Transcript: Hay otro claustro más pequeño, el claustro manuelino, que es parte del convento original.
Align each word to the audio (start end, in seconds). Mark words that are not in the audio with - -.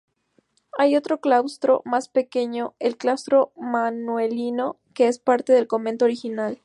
Hay 0.79 0.95
otro 0.95 1.19
claustro 1.21 1.83
más 1.85 2.09
pequeño, 2.09 2.73
el 2.79 2.97
claustro 2.97 3.53
manuelino, 3.55 4.77
que 4.95 5.07
es 5.07 5.19
parte 5.19 5.53
del 5.53 5.67
convento 5.67 6.05
original. 6.05 6.57